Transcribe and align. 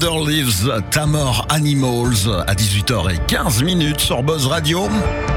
Other 0.00 0.26
Lives, 0.26 0.82
Tamor 0.90 1.44
Animals 1.50 2.44
à 2.46 2.54
18h15 2.54 3.62
minutes 3.62 4.00
sur 4.00 4.22
Buzz 4.22 4.46
Radio. 4.46 4.88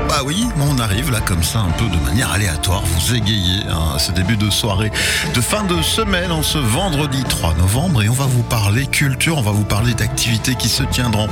Bah 0.08 0.22
oui, 0.24 0.48
on 0.58 0.80
arrive 0.80 1.12
là 1.12 1.20
comme 1.20 1.44
ça 1.44 1.60
un 1.60 1.72
peu 1.72 1.84
de 1.90 2.02
manière 2.06 2.32
aléatoire, 2.32 2.82
vous 2.86 3.14
égayez 3.14 3.64
hein, 3.70 3.98
ce 4.00 4.14
début 4.14 4.38
de 4.38 4.50
soirée 4.50 4.90
de 5.36 5.42
fin 5.42 5.64
de 5.64 5.82
semaine 5.82 6.32
en 6.32 6.44
ce 6.44 6.60
vendredi 6.60 7.22
3 7.28 7.56
novembre 7.56 8.04
et 8.04 8.10
on 8.10 8.14
va 8.14 8.26
vous 8.26 8.44
parler 8.44 8.88
culture, 8.88 9.38
on 9.38 9.42
va 9.42 9.52
vous 9.52 9.66
parler 9.66 9.94
d'activités 9.96 10.56
qui 10.56 10.70
se 10.70 10.84
tiendront 10.84 11.28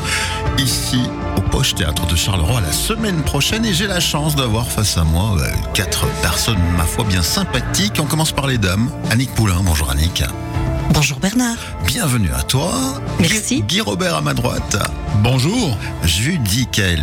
ici 0.57 0.99
au 1.37 1.41
Poche 1.41 1.73
Théâtre 1.73 2.05
de 2.07 2.17
Charleroi 2.17 2.59
la 2.59 2.73
semaine 2.73 3.21
prochaine 3.21 3.63
et 3.63 3.73
j'ai 3.73 3.87
la 3.87 4.01
chance 4.01 4.35
d'avoir 4.35 4.67
face 4.67 4.97
à 4.97 5.05
moi 5.05 5.37
euh, 5.39 5.47
quatre 5.73 6.05
personnes 6.21 6.59
ma 6.75 6.83
foi 6.83 7.05
bien 7.05 7.21
sympathiques. 7.21 7.97
On 8.01 8.07
commence 8.07 8.33
par 8.33 8.47
les 8.47 8.57
dames. 8.57 8.89
Annick 9.09 9.33
Poulain, 9.35 9.61
bonjour 9.63 9.89
Annick. 9.89 10.21
Bonjour 10.93 11.19
Bernard. 11.19 11.57
Bienvenue 11.85 12.31
à 12.37 12.43
toi. 12.43 12.73
Merci. 13.19 13.63
Guy, 13.63 13.79
Robert 13.81 14.15
à 14.15 14.21
ma 14.21 14.33
droite. 14.33 14.77
Bonjour. 15.23 15.77
Judy 16.03 16.67
Kael 16.71 17.01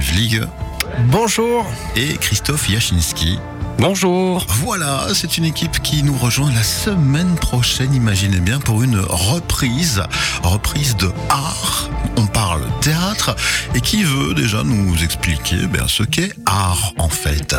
Bonjour. 1.07 1.65
et 1.97 2.17
Christophe 2.19 2.69
Yachinski. 2.69 3.39
Bonjour. 3.79 4.45
Voilà, 4.49 5.07
c'est 5.15 5.39
une 5.39 5.45
équipe 5.45 5.81
qui 5.83 6.03
nous 6.03 6.17
rejoint 6.17 6.53
la 6.53 6.63
semaine 6.63 7.37
prochaine, 7.37 7.95
imaginez 7.95 8.41
bien, 8.41 8.59
pour 8.59 8.83
une 8.83 8.99
reprise, 8.99 10.03
reprise 10.43 10.97
de 10.97 11.11
art. 11.31 11.89
On 12.17 12.27
parle 12.27 12.63
théâtre 12.81 13.37
et 13.75 13.81
qui 13.81 14.03
veut 14.03 14.35
déjà 14.35 14.65
nous 14.65 15.03
expliquer 15.03 15.67
ben, 15.67 15.87
ce 15.87 16.03
qu'est 16.03 16.35
art 16.45 16.93
en 16.99 17.09
fait. 17.09 17.55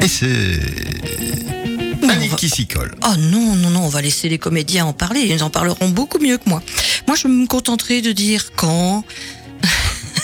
Et 0.00 0.08
c'est 0.08 1.63
Annick 2.08 2.36
qui 2.36 2.48
s'y 2.48 2.66
colle? 2.66 2.94
Oh 3.04 3.16
non, 3.18 3.54
non, 3.56 3.70
non, 3.70 3.80
on 3.80 3.88
va 3.88 4.02
laisser 4.02 4.28
les 4.28 4.38
comédiens 4.38 4.86
en 4.86 4.92
parler. 4.92 5.20
Ils 5.20 5.42
en 5.42 5.50
parleront 5.50 5.88
beaucoup 5.88 6.18
mieux 6.18 6.38
que 6.38 6.48
moi. 6.48 6.62
Moi, 7.06 7.16
je 7.16 7.28
me 7.28 7.46
contenterai 7.46 8.02
de 8.02 8.12
dire 8.12 8.52
quand, 8.56 9.04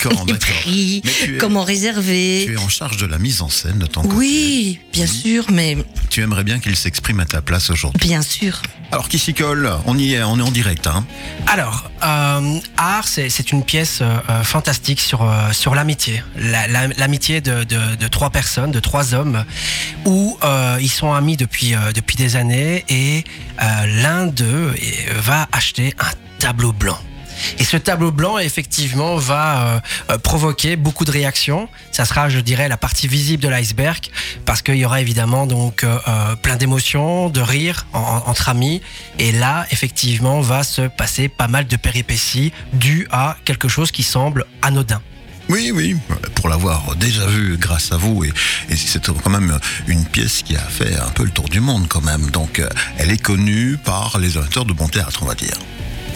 D'accord, 0.03 0.25
les 0.27 0.33
d'accord. 0.33 0.55
prix, 0.61 1.01
es- 1.05 1.37
comment 1.37 1.63
réserver. 1.63 2.43
Tu 2.47 2.53
es 2.53 2.57
en 2.57 2.69
charge 2.69 2.97
de 2.97 3.05
la 3.05 3.17
mise 3.17 3.41
en 3.41 3.49
scène 3.49 3.79
de 3.79 3.85
ton 3.85 4.01
côté. 4.01 4.15
Oui, 4.15 4.79
bien 4.93 5.07
sûr, 5.07 5.45
mais 5.51 5.77
Tu 6.09 6.21
aimerais 6.21 6.43
bien 6.43 6.59
qu'il 6.59 6.75
s'exprime 6.75 7.19
à 7.19 7.25
ta 7.25 7.41
place 7.41 7.69
aujourd'hui. 7.69 8.07
bien 8.07 8.21
sûr. 8.21 8.61
Alors 8.91 9.07
qui 9.07 9.19
s'y 9.19 9.33
colle 9.33 9.71
On 9.85 9.97
y 9.97 10.15
est, 10.15 10.23
on 10.23 10.37
est 10.37 10.41
en 10.41 10.51
direct. 10.51 10.85
Hein. 10.87 11.05
Alors, 11.47 11.89
euh, 12.03 12.59
Art, 12.75 13.07
c'est 13.07 13.29
c'est 13.29 13.51
une 13.53 13.63
pièce 13.63 13.99
euh, 14.01 14.17
euh, 14.29 14.43
fantastique 14.43 14.99
sur, 14.99 15.21
euh, 15.23 15.51
sur 15.53 15.75
l'amitié. 15.75 16.21
La- 16.37 16.67
la- 16.67 16.87
L'amitié 16.87 17.39
de, 17.39 17.63
de, 17.63 17.95
de 17.95 18.07
trois 18.09 18.29
personnes, 18.31 18.71
de 18.71 18.79
trois 18.81 19.13
hommes, 19.13 19.45
où 20.05 20.37
euh, 20.43 20.77
ils 20.81 20.89
sont 20.91 21.13
amis 21.13 21.37
depuis, 21.37 21.73
euh, 21.73 21.91
depuis 21.93 22.17
des 22.17 22.35
années 22.35 22.83
et 22.89 23.23
euh, 23.61 24.01
l'un 24.01 24.25
d'eux 24.27 24.73
va 25.23 25.47
acheter 25.53 25.93
un 25.99 26.11
tableau 26.39 26.73
blanc. 26.73 26.99
Et 27.59 27.63
ce 27.63 27.77
tableau 27.77 28.11
blanc, 28.11 28.37
effectivement, 28.37 29.15
va 29.17 29.61
euh, 29.61 29.79
euh, 30.11 30.17
provoquer 30.17 30.75
beaucoup 30.75 31.05
de 31.05 31.11
réactions. 31.11 31.67
Ça 31.91 32.05
sera, 32.05 32.29
je 32.29 32.39
dirais, 32.39 32.67
la 32.67 32.77
partie 32.77 33.07
visible 33.07 33.41
de 33.43 33.49
l'iceberg, 33.49 33.99
parce 34.45 34.61
qu'il 34.61 34.75
y 34.75 34.85
aura 34.85 35.01
évidemment 35.01 35.45
donc 35.47 35.83
euh, 35.83 35.97
plein 36.41 36.55
d'émotions, 36.55 37.29
de 37.29 37.41
rires 37.41 37.85
en- 37.93 37.99
en- 37.99 38.29
entre 38.29 38.49
amis. 38.49 38.81
Et 39.19 39.31
là, 39.31 39.65
effectivement, 39.71 40.41
va 40.41 40.63
se 40.63 40.83
passer 40.87 41.27
pas 41.29 41.47
mal 41.47 41.67
de 41.67 41.75
péripéties 41.75 42.51
dues 42.73 43.07
à 43.11 43.37
quelque 43.45 43.67
chose 43.67 43.91
qui 43.91 44.03
semble 44.03 44.45
anodin. 44.61 45.01
Oui, 45.49 45.71
oui, 45.73 45.97
pour 46.35 46.47
l'avoir 46.47 46.95
déjà 46.95 47.25
vu 47.25 47.57
grâce 47.57 47.91
à 47.91 47.97
vous, 47.97 48.23
et, 48.23 48.31
et 48.69 48.75
c'est 48.77 49.05
quand 49.05 49.29
même 49.29 49.59
une 49.87 50.05
pièce 50.05 50.43
qui 50.43 50.55
a 50.55 50.59
fait 50.61 50.95
un 50.95 51.09
peu 51.09 51.23
le 51.25 51.31
tour 51.31 51.49
du 51.49 51.59
monde 51.59 51.87
quand 51.89 51.99
même, 52.01 52.29
donc 52.29 52.61
elle 52.97 53.11
est 53.11 53.21
connue 53.21 53.77
par 53.83 54.17
les 54.19 54.37
amateurs 54.37 54.63
de 54.63 54.71
bon 54.71 54.87
théâtre, 54.87 55.19
on 55.23 55.25
va 55.25 55.35
dire. 55.35 55.57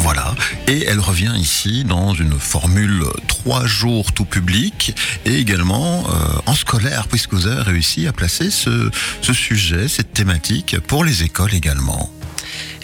Voilà, 0.06 0.36
et 0.68 0.84
elle 0.84 1.00
revient 1.00 1.34
ici 1.36 1.84
dans 1.84 2.14
une 2.14 2.38
formule 2.40 3.06
trois 3.28 3.66
jours 3.66 4.14
tout 4.14 4.24
public 4.24 4.96
et 5.26 5.40
également 5.40 6.04
euh, 6.08 6.12
en 6.46 6.54
scolaire, 6.54 7.08
puisque 7.08 7.34
vous 7.34 7.48
avez 7.48 7.64
réussi 7.64 8.06
à 8.06 8.14
placer 8.14 8.52
ce, 8.52 8.92
ce 9.24 9.34
sujet, 9.34 9.88
cette 9.88 10.14
thématique 10.14 10.78
pour 10.80 11.04
les 11.04 11.24
écoles 11.24 11.56
également. 11.56 12.12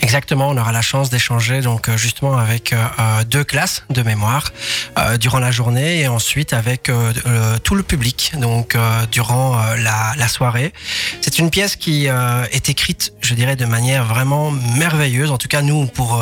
Exactement, 0.02 0.50
on 0.50 0.58
aura 0.58 0.72
la 0.72 0.82
chance 0.82 1.10
d'échanger 1.12 1.62
donc 1.62 1.88
euh, 1.88 1.96
justement 1.96 2.36
avec 2.36 2.74
euh, 2.74 2.84
euh, 3.00 3.24
deux 3.24 3.44
classes 3.44 3.84
de 3.92 4.02
mémoire 4.02 4.52
euh, 4.98 5.18
durant 5.18 5.40
la 5.40 5.52
journée 5.52 6.00
et 6.00 6.08
ensuite 6.08 6.54
avec 6.54 6.90
euh, 6.90 7.14
euh, 7.28 7.60
tout 7.60 7.76
le 7.76 7.84
public 7.84 8.34
donc 8.40 8.76
durant 9.12 9.58
la, 9.78 10.14
la 10.18 10.28
soirée. 10.28 10.74
C'est 11.22 11.38
une 11.40 11.50
pièce 11.50 11.76
qui 11.76 12.08
est 12.08 12.70
écrite, 12.70 13.14
je 13.22 13.36
dirais, 13.36 13.56
de 13.56 13.66
manière 13.66 14.06
vraiment 14.06 14.52
merveilleuse. 14.52 15.32
En 15.32 15.38
tout 15.38 15.48
cas, 15.48 15.62
nous 15.62 15.86
pour 15.88 16.20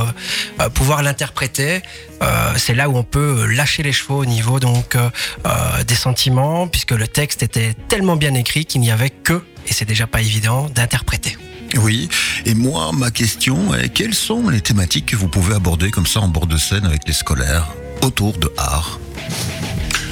pouvoir 0.73 1.01
l'interpréter, 1.01 1.81
c'est 2.57 2.73
là 2.73 2.89
où 2.89 2.97
on 2.97 3.03
peut 3.03 3.45
lâcher 3.45 3.83
les 3.83 3.93
chevaux 3.93 4.17
au 4.17 4.25
niveau 4.25 4.59
donc 4.59 4.97
des 5.87 5.95
sentiments, 5.95 6.67
puisque 6.67 6.91
le 6.91 7.07
texte 7.07 7.43
était 7.43 7.73
tellement 7.87 8.15
bien 8.15 8.33
écrit 8.33 8.65
qu'il 8.65 8.81
n'y 8.81 8.91
avait 8.91 9.09
que, 9.09 9.43
et 9.67 9.73
c'est 9.73 9.85
déjà 9.85 10.07
pas 10.07 10.21
évident, 10.21 10.69
d'interpréter. 10.73 11.37
Oui, 11.77 12.09
et 12.45 12.55
moi, 12.55 12.91
ma 12.93 13.11
question 13.11 13.73
est 13.73 13.89
quelles 13.89 14.15
sont 14.15 14.49
les 14.49 14.61
thématiques 14.61 15.07
que 15.07 15.15
vous 15.15 15.27
pouvez 15.27 15.55
aborder 15.55 15.91
comme 15.91 16.07
ça 16.07 16.19
en 16.19 16.27
bord 16.27 16.47
de 16.47 16.57
scène 16.57 16.85
avec 16.85 17.07
les 17.07 17.13
scolaires 17.13 17.67
autour 18.01 18.37
de 18.37 18.51
art? 18.57 18.99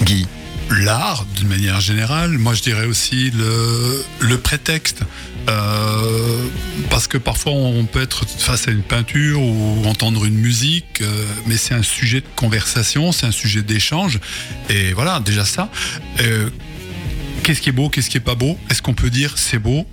Guy 0.03 0.27
L'art, 0.69 1.25
d'une 1.35 1.47
manière 1.47 1.79
générale, 1.79 2.37
moi 2.37 2.53
je 2.53 2.61
dirais 2.61 2.85
aussi 2.85 3.31
le, 3.31 4.37
prétexte. 4.37 5.01
Euh, 5.49 6.45
parce 6.89 7.07
que 7.07 7.17
parfois 7.17 7.53
on 7.53 7.85
peut 7.85 8.01
être 8.01 8.25
face 8.27 8.67
à 8.67 8.71
une 8.71 8.81
peinture 8.81 9.41
ou 9.41 9.81
entendre 9.85 10.25
une 10.25 10.37
musique, 10.37 10.99
euh, 11.01 11.25
mais 11.45 11.55
c'est 11.55 11.73
un 11.73 11.83
sujet 11.83 12.19
de 12.19 12.25
conversation, 12.35 13.13
c'est 13.13 13.27
un 13.27 13.31
sujet 13.31 13.61
d'échange. 13.61 14.19
Et 14.69 14.91
voilà, 14.91 15.21
déjà 15.21 15.45
ça. 15.45 15.71
Euh, 16.19 16.49
qu'est-ce 17.43 17.61
qui 17.61 17.69
est 17.69 17.73
beau, 17.73 17.87
qu'est-ce 17.87 18.09
qui 18.09 18.17
est 18.17 18.21
pas 18.21 18.35
beau? 18.35 18.57
Est-ce 18.69 18.81
qu'on 18.81 18.93
peut 18.93 19.09
dire 19.09 19.37
c'est 19.37 19.59
beau? 19.59 19.87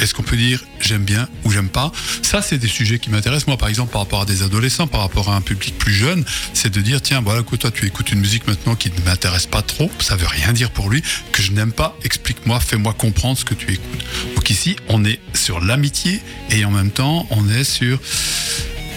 Est-ce 0.00 0.14
qu'on 0.14 0.22
peut 0.22 0.36
dire 0.36 0.64
j'aime 0.80 1.04
bien 1.04 1.28
ou 1.44 1.50
j'aime 1.50 1.68
pas? 1.68 1.92
Ça, 2.22 2.42
c'est 2.42 2.58
des 2.58 2.68
sujets 2.68 2.98
qui 2.98 3.10
m'intéressent. 3.10 3.46
Moi, 3.46 3.58
par 3.58 3.68
exemple, 3.68 3.92
par 3.92 4.00
rapport 4.00 4.22
à 4.22 4.24
des 4.24 4.42
adolescents, 4.42 4.86
par 4.86 5.02
rapport 5.02 5.30
à 5.30 5.36
un 5.36 5.40
public 5.40 5.78
plus 5.78 5.92
jeune, 5.92 6.24
c'est 6.54 6.72
de 6.72 6.80
dire 6.80 7.02
tiens, 7.02 7.20
voilà, 7.20 7.42
que 7.42 7.56
toi, 7.56 7.70
tu 7.70 7.86
écoutes 7.86 8.10
une 8.10 8.20
musique 8.20 8.46
maintenant 8.46 8.74
qui 8.74 8.90
ne 8.90 9.04
m'intéresse 9.04 9.46
pas 9.46 9.62
trop. 9.62 9.90
Ça 10.00 10.16
veut 10.16 10.26
rien 10.26 10.52
dire 10.52 10.70
pour 10.70 10.88
lui 10.88 11.02
que 11.32 11.42
je 11.42 11.52
n'aime 11.52 11.72
pas. 11.72 11.96
Explique-moi, 12.02 12.60
fais-moi 12.60 12.94
comprendre 12.94 13.38
ce 13.38 13.44
que 13.44 13.54
tu 13.54 13.72
écoutes. 13.72 14.04
Donc 14.34 14.48
ici, 14.50 14.76
on 14.88 15.04
est 15.04 15.20
sur 15.34 15.60
l'amitié 15.60 16.20
et 16.50 16.64
en 16.64 16.70
même 16.70 16.90
temps, 16.90 17.26
on 17.30 17.48
est 17.50 17.64
sur 17.64 18.00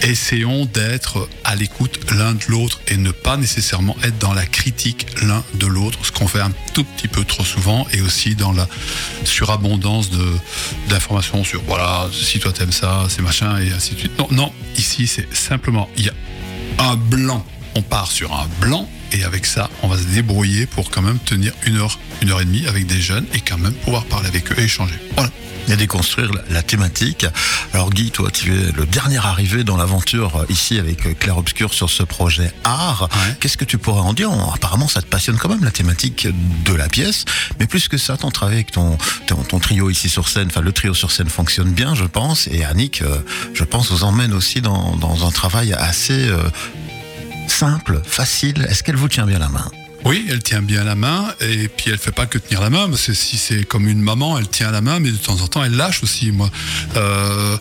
essayons 0.04 0.66
d'être 0.66 1.28
à 1.44 1.56
l'écoute 1.56 2.12
l'un 2.12 2.34
de 2.34 2.44
l'autre 2.50 2.82
et 2.88 2.98
ne 2.98 3.12
pas 3.12 3.38
nécessairement 3.38 3.96
être 4.04 4.18
dans 4.20 4.34
la 4.34 4.46
critique 4.46 5.08
l'un 5.22 5.44
de 5.56 5.66
l'autre, 5.66 6.00
ce 6.06 6.12
qu'on 6.12 6.28
fait 6.28 6.42
un 6.42 6.52
tout 6.74 6.84
petit 6.84 7.08
peu 7.08 7.24
trop 7.24 7.44
souvent 7.46 7.88
et 7.94 8.02
aussi 8.02 8.36
dans 8.36 8.52
la 8.52 8.68
surabondance 9.24 10.10
d'informations 10.90 11.44
sur 11.44 11.62
voilà 11.64 12.08
si 12.12 12.40
toi 12.40 12.52
t'aimes 12.52 12.72
ça 12.72 13.06
c'est 13.10 13.22
machin 13.22 13.60
et 13.60 13.72
ainsi 13.72 13.96
de 13.96 14.00
suite. 14.00 14.20
Non, 14.20 14.28
non, 14.32 14.54
ici 14.78 15.08
c'est 15.08 15.34
simplement 15.34 15.90
il 15.98 16.06
y 16.06 16.10
a 16.10 16.14
un 16.80 16.96
blanc, 16.96 17.46
on 17.76 17.82
part 17.82 18.12
sur 18.12 18.34
un 18.34 18.48
blanc 18.60 18.90
et 19.12 19.24
avec 19.24 19.46
ça 19.46 19.70
on 19.82 19.88
va 19.88 19.98
se 19.98 20.04
débrouiller 20.04 20.66
pour 20.66 20.90
quand 20.90 21.02
même 21.02 21.20
tenir 21.20 21.54
une 21.66 21.78
heure, 21.78 22.00
une 22.22 22.32
heure 22.32 22.42
et 22.42 22.46
demie 22.46 22.66
avec 22.68 22.86
des 22.86 23.02
jeunes 23.02 23.26
et 23.34 23.40
quand 23.40 23.58
même 23.58 23.74
pouvoir 23.74 24.06
parler 24.06 24.28
avec 24.28 24.52
eux 24.52 24.60
et 24.60 24.64
échanger. 24.64 24.96
Voilà. 25.16 25.30
et 25.70 25.76
déconstruire 25.76 26.32
la, 26.50 26.62
thématique. 26.62 27.26
Alors 27.74 27.90
Guy, 27.90 28.12
toi, 28.12 28.30
tu 28.32 28.54
es 28.54 28.72
le 28.72 28.86
dernier 28.86 29.18
arrivé 29.18 29.64
dans 29.64 29.78
l'aventure 29.78 30.38
euh, 30.38 30.46
ici 30.50 30.80
avec 30.80 31.06
euh, 31.06 31.14
Claire 31.14 31.38
Obscur 31.38 31.74
sur 31.74 31.90
ce 31.90 32.04
projet 32.04 32.52
art. 32.64 33.10
Ouais. 33.12 33.36
Qu'est-ce 33.40 33.58
que 33.58 33.66
tu 33.66 33.78
pourrais 33.78 34.02
en 34.02 34.14
dire? 34.14 34.32
Apparemment, 34.54 34.88
ça 34.88 35.02
te 35.02 35.08
passionne 35.08 35.38
quand 35.38 35.50
même 35.50 35.64
la 35.64 35.72
thématique 35.72 36.28
de 36.66 36.74
la 36.74 36.88
pièce, 36.88 37.26
mais 37.60 37.68
plus 37.68 37.88
que 37.88 37.98
ça, 37.98 38.18
ton 38.18 38.32
travail 38.32 38.56
avec 38.56 38.72
ton, 38.72 38.98
ton, 39.28 39.36
ton 39.36 39.60
trio 39.60 39.90
ici 39.90 40.10
sur 40.10 40.28
scène, 40.28 40.48
enfin 40.48 40.62
le 40.62 40.72
trio 40.72 40.94
sur 40.94 41.12
scène 41.12 41.30
fonctionne 41.30 41.72
bien, 41.72 41.96
je 41.96 42.06
pense, 42.06 42.48
et 42.48 42.64
Annick, 42.64 43.02
euh, 43.02 43.20
je 43.54 43.64
pense, 43.64 43.92
vous 43.92 44.04
emmène 44.04 44.34
aussi 44.34 44.62
dans, 44.62 44.96
dans 44.96 45.26
un 45.26 45.32
travail 45.32 45.74
assez 45.74 46.30
simple, 47.48 48.02
facile. 48.06 48.66
Est-ce 48.70 48.84
qu'elle 48.84 48.96
vous 48.96 49.10
tient 49.10 49.26
bien 49.26 49.40
la 49.40 49.50
main? 49.50 49.70
Oui, 50.06 50.26
elle 50.30 50.44
tient 50.44 50.62
bien 50.62 50.84
la 50.84 50.96
main 50.96 51.34
et 51.40 51.70
puis 51.70 51.90
elle 51.92 51.98
fait 51.98 52.12
pas 52.12 52.26
que 52.26 52.38
tenir 52.38 52.60
la 52.62 52.70
main 52.70 52.90
parce 52.90 53.06
que 53.06 53.14
si 53.14 53.38
c'est 53.38 53.64
comme 53.64 53.88
une 53.88 54.02
maman, 54.02 54.38
elle 54.38 54.50
tient 54.50 54.70
la 54.72 54.82
main, 54.82 55.00
mais 55.00 55.12
de 55.12 55.18
temps 55.18 55.40
en 55.42 55.48
temps 55.48 55.64
elle 55.64 55.76
lâche 55.76 56.04
aussi. 56.04 56.32
Moi, 56.32 56.50
Euh, 56.98 57.58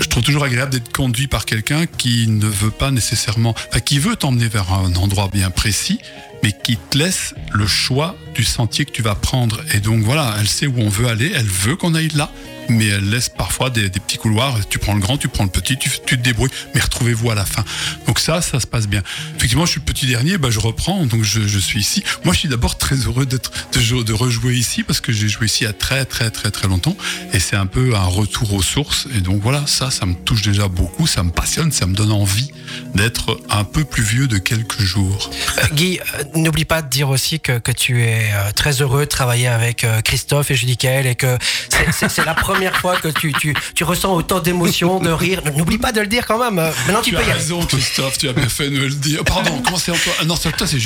je 0.00 0.08
trouve 0.08 0.22
toujours 0.24 0.44
agréable 0.44 0.72
d'être 0.72 0.92
conduit 0.92 1.26
par 1.26 1.44
quelqu'un 1.46 1.86
qui 1.86 2.26
ne 2.26 2.46
veut 2.46 2.70
pas 2.70 2.90
nécessairement, 2.90 3.54
qui 3.84 3.98
veut 3.98 4.16
t'emmener 4.16 4.48
vers 4.48 4.72
un 4.72 4.94
endroit 4.96 5.30
bien 5.32 5.50
précis, 5.50 6.00
mais 6.42 6.52
qui 6.64 6.76
te 6.76 6.98
laisse 6.98 7.32
le 7.52 7.66
choix 7.66 8.14
du 8.34 8.44
sentier 8.44 8.84
que 8.84 8.90
tu 8.90 9.02
vas 9.02 9.14
prendre. 9.14 9.60
Et 9.72 9.80
donc 9.80 10.02
voilà, 10.02 10.36
elle 10.38 10.48
sait 10.48 10.66
où 10.66 10.74
on 10.78 10.88
veut 10.88 11.06
aller, 11.06 11.32
elle 11.34 11.46
veut 11.46 11.76
qu'on 11.76 11.94
aille 11.94 12.10
là. 12.14 12.30
Mais 12.68 12.86
elle 12.86 13.10
laisse 13.10 13.28
parfois 13.28 13.70
des, 13.70 13.88
des, 13.88 14.00
petits 14.00 14.18
couloirs. 14.18 14.58
Tu 14.68 14.78
prends 14.78 14.94
le 14.94 15.00
grand, 15.00 15.18
tu 15.18 15.28
prends 15.28 15.44
le 15.44 15.50
petit, 15.50 15.76
tu, 15.76 15.90
tu 16.06 16.16
te 16.16 16.22
débrouilles, 16.22 16.50
mais 16.74 16.80
retrouvez-vous 16.80 17.30
à 17.30 17.34
la 17.34 17.44
fin. 17.44 17.64
Donc 18.06 18.18
ça, 18.18 18.42
ça 18.42 18.60
se 18.60 18.66
passe 18.66 18.86
bien. 18.86 19.02
Effectivement, 19.36 19.66
je 19.66 19.72
suis 19.72 19.80
le 19.80 19.84
petit 19.84 20.06
dernier, 20.06 20.38
bah, 20.38 20.50
je 20.50 20.60
reprends, 20.60 21.06
donc 21.06 21.22
je, 21.22 21.46
je 21.46 21.58
suis 21.58 21.80
ici. 21.80 22.02
Moi, 22.24 22.34
je 22.34 22.40
suis 22.40 22.48
d'abord 22.48 22.78
très 22.78 22.96
heureux 22.96 23.26
d'être 23.26 23.50
de, 23.72 24.02
de 24.02 24.12
rejouer 24.12 24.54
ici 24.54 24.82
parce 24.82 25.00
que 25.00 25.12
j'ai 25.12 25.28
joué 25.28 25.46
ici 25.46 25.66
a 25.66 25.72
très 25.72 26.04
très 26.04 26.30
très 26.30 26.50
très 26.50 26.68
longtemps 26.68 26.96
et 27.32 27.40
c'est 27.40 27.56
un 27.56 27.66
peu 27.66 27.94
un 27.94 28.04
retour 28.04 28.52
aux 28.54 28.62
sources. 28.62 29.08
Et 29.16 29.20
donc 29.20 29.40
voilà, 29.42 29.64
ça, 29.66 29.90
ça 29.90 30.06
me 30.06 30.14
touche 30.14 30.42
déjà 30.42 30.68
beaucoup, 30.68 31.06
ça 31.06 31.22
me 31.22 31.30
passionne, 31.30 31.72
ça 31.72 31.86
me 31.86 31.94
donne 31.94 32.12
envie 32.12 32.50
d'être 32.94 33.40
un 33.50 33.64
peu 33.64 33.84
plus 33.84 34.02
vieux 34.02 34.26
de 34.26 34.38
quelques 34.38 34.80
jours. 34.80 35.30
Euh, 35.58 35.62
Guy, 35.72 36.00
euh, 36.00 36.24
n'oublie 36.34 36.64
pas 36.64 36.82
de 36.82 36.88
dire 36.88 37.08
aussi 37.08 37.40
que, 37.40 37.58
que 37.58 37.72
tu 37.72 38.02
es 38.02 38.30
euh, 38.32 38.52
très 38.52 38.82
heureux 38.82 39.00
de 39.00 39.10
travailler 39.10 39.48
avec 39.48 39.84
euh, 39.84 40.00
Christophe 40.00 40.50
et 40.50 40.54
Julie 40.54 40.76
Kael 40.76 41.06
et 41.06 41.14
que 41.14 41.38
c'est 41.68 42.24
la 42.24 42.34
première 42.34 42.55
fois 42.76 42.96
que 42.96 43.08
tu, 43.08 43.32
tu, 43.34 43.54
tu 43.74 43.84
ressens 43.84 44.12
autant 44.14 44.40
d'émotions, 44.40 45.00
de 45.00 45.10
rire. 45.10 45.42
N'oublie 45.56 45.78
pas 45.78 45.92
de 45.92 46.00
le 46.00 46.06
dire 46.06 46.26
quand 46.26 46.38
même. 46.38 46.58
Euh, 46.58 46.70
Maintenant, 46.86 47.02
tu, 47.02 47.10
Tu 47.10 47.16
peux 47.16 47.22
as 47.22 47.24
y 47.26 47.30
aller. 47.30 47.40
raison, 47.40 47.64
Christophe, 47.64 48.18
tu 48.18 48.28
as 48.28 48.32
bien 48.32 48.48
fait 48.48 48.68
de 48.70 48.78
me 48.78 48.86
le 48.86 48.94
dire. 48.94 49.24
Pardon, 49.24 49.60
comment 49.64 49.76
c'est 49.78 49.92
encore 49.92 50.14
Ah 50.20 50.24
non, 50.24 50.36
c'est 50.36 50.52
toi, 50.56 50.66
c'est 50.66 50.76
Ah, 50.76 50.80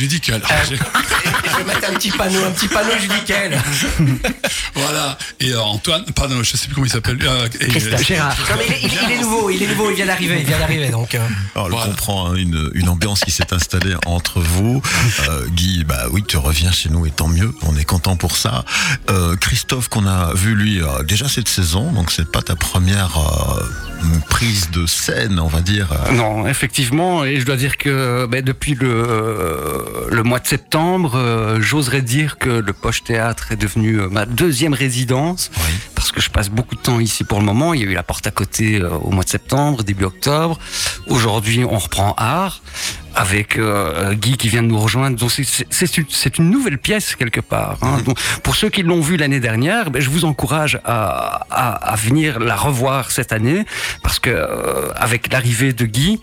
j'ai- 0.68 0.76
Je 0.76 1.56
vais 1.56 1.64
mettre 1.64 1.90
un 1.90 1.94
petit 1.94 2.10
panneau, 2.10 2.44
un 2.44 2.50
petit 2.50 2.68
panneau 2.68 2.92
Julie 3.00 3.24
Kael. 3.26 3.60
Voilà. 4.74 5.18
Et 5.40 5.50
euh, 5.52 5.60
Antoine, 5.60 6.04
pardon, 6.14 6.42
je 6.42 6.56
sais 6.56 6.66
plus 6.66 6.74
comment 6.74 6.86
il 6.86 6.90
s'appelle. 6.92 7.18
euh, 7.22 7.48
Christophe 7.48 8.06
Gérard. 8.06 8.36
Non, 8.50 8.56
mais 8.58 8.64
il, 8.66 8.72
est- 8.72 8.78
il 8.82 8.86
est- 8.86 8.98
il 9.06 9.12
est 9.12 9.20
nouveau, 9.20 9.50
il 9.50 9.62
est 9.62 9.66
nouveau, 9.66 9.90
il 9.90 9.96
vient 9.96 10.06
d'arriver, 10.06 10.36
il 10.40 10.46
vient 10.46 10.58
d'arriver. 10.58 10.88
Donc, 10.88 11.14
euh, 11.14 11.18
Alors, 11.54 11.66
on 11.66 11.70
Voilà. 11.70 11.86
comprend 11.86 12.28
hein, 12.30 12.34
une, 12.36 12.70
une 12.74 12.88
ambiance 12.88 13.20
qui 13.20 13.30
s'est 13.30 13.52
installée 13.52 13.94
entre 14.06 14.40
vous. 14.40 14.82
Euh, 15.28 15.46
Guy, 15.50 15.84
bah 15.84 16.04
oui, 16.12 16.24
tu 16.26 16.36
reviens 16.38 16.72
chez 16.72 16.88
nous 16.88 17.04
et 17.04 17.10
tant 17.10 17.28
mieux. 17.28 17.52
On 17.62 17.76
est 17.76 17.84
content 17.84 18.16
pour 18.16 18.36
ça. 18.36 18.64
Euh, 19.10 19.36
Christophe, 19.36 19.88
qu'on 19.88 20.06
a 20.06 20.32
vu 20.34 20.54
lui 20.54 20.80
euh, 20.80 21.02
déjà 21.02 21.28
cette 21.28 21.48
saison, 21.48 21.59
donc 21.92 22.10
c'est 22.10 22.30
pas 22.30 22.42
ta 22.42 22.56
première 22.56 23.16
euh, 23.18 23.62
prise 24.28 24.70
de 24.70 24.86
scène, 24.86 25.38
on 25.38 25.46
va 25.46 25.60
dire. 25.60 25.88
Non, 26.12 26.46
effectivement, 26.46 27.24
et 27.24 27.38
je 27.40 27.44
dois 27.44 27.56
dire 27.56 27.76
que 27.76 28.26
ben, 28.26 28.42
depuis 28.42 28.74
le, 28.74 28.88
euh, 28.90 30.08
le 30.10 30.22
mois 30.22 30.38
de 30.38 30.46
septembre, 30.46 31.12
euh, 31.16 31.58
j'oserais 31.60 32.02
dire 32.02 32.38
que 32.38 32.48
le 32.48 32.72
Poche 32.72 33.04
Théâtre 33.04 33.52
est 33.52 33.56
devenu 33.56 34.00
euh, 34.00 34.08
ma 34.08 34.24
deuxième 34.26 34.72
résidence, 34.74 35.50
Oui. 35.58 35.72
parce 35.94 36.12
que 36.12 36.20
je 36.20 36.30
passe 36.30 36.48
beaucoup 36.48 36.76
de 36.76 36.80
temps 36.80 37.00
ici 37.00 37.24
pour 37.24 37.38
le 37.40 37.44
moment. 37.44 37.74
Il 37.74 37.80
y 37.80 37.84
a 37.84 37.86
eu 37.86 37.94
la 37.94 38.02
porte 38.02 38.26
à 38.26 38.30
côté 38.30 38.82
au 38.82 39.10
mois 39.10 39.24
de 39.24 39.28
septembre, 39.28 39.82
début 39.84 40.04
octobre. 40.04 40.58
Aujourd'hui, 41.06 41.64
on 41.64 41.78
reprend 41.78 42.14
art 42.16 42.62
avec 43.14 43.56
euh, 43.56 44.14
Guy 44.14 44.36
qui 44.36 44.48
vient 44.48 44.62
de 44.62 44.68
nous 44.68 44.78
rejoindre. 44.78 45.16
Donc 45.16 45.30
c'est- 45.30 45.96
une, 45.98 46.04
une 46.38 46.50
nouvelle 46.50 46.78
pièce 46.78 47.16
quelque 47.16 47.40
part. 47.40 47.76
hein. 47.82 47.98
Donc, 48.04 48.18
pour 48.42 48.54
ceux 48.56 48.68
qui 48.70 48.82
l'ont 48.82 49.00
vue 49.00 49.16
l'année 49.16 49.40
dernière, 49.40 49.90
ben, 49.90 50.00
je 50.00 50.08
vous 50.10 50.24
encourage 50.24 50.78
à, 50.84 51.46
à, 51.50 51.72
à 51.92 51.96
venir 51.96 52.38
la 52.40 52.56
revoir 52.56 53.10
cette 53.10 53.32
année 53.32 53.64
parce 54.02 54.18
que 54.18 54.30
euh, 54.30 54.92
avec 54.96 55.32
l'arrivée 55.32 55.72
de 55.72 55.84
Guy 55.86 56.20